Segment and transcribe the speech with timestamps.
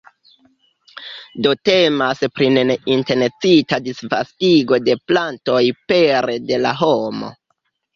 [1.47, 7.37] Do temas pri ne ne intencita disvastigo de plantoj pere de la homo.